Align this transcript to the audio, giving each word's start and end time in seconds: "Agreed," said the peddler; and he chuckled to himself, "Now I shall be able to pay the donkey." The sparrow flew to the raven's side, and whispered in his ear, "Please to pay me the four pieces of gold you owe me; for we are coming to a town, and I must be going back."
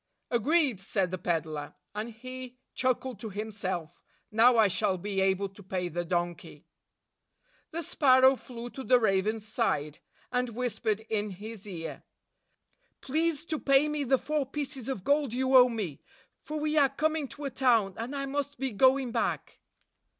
"Agreed," 0.31 0.79
said 0.79 1.11
the 1.11 1.17
peddler; 1.19 1.75
and 1.93 2.09
he 2.11 2.57
chuckled 2.73 3.19
to 3.19 3.29
himself, 3.29 4.01
"Now 4.31 4.57
I 4.57 4.67
shall 4.67 4.97
be 4.97 5.21
able 5.21 5.47
to 5.49 5.61
pay 5.61 5.89
the 5.89 6.03
donkey." 6.03 6.65
The 7.69 7.83
sparrow 7.83 8.35
flew 8.35 8.71
to 8.71 8.83
the 8.83 8.99
raven's 8.99 9.47
side, 9.47 9.99
and 10.31 10.55
whispered 10.55 11.01
in 11.01 11.29
his 11.29 11.67
ear, 11.67 12.01
"Please 13.01 13.45
to 13.45 13.59
pay 13.59 13.87
me 13.87 14.03
the 14.03 14.17
four 14.17 14.47
pieces 14.47 14.89
of 14.89 15.03
gold 15.03 15.33
you 15.33 15.55
owe 15.55 15.69
me; 15.69 16.01
for 16.41 16.59
we 16.59 16.77
are 16.79 16.89
coming 16.89 17.27
to 17.27 17.45
a 17.45 17.51
town, 17.51 17.93
and 17.95 18.15
I 18.15 18.25
must 18.25 18.57
be 18.57 18.71
going 18.71 19.11
back." 19.11 19.59